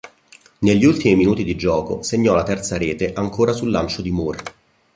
[0.61, 4.39] Negli ultimi minuti di gioco segnò la terza rete ancora su lancio di Moore.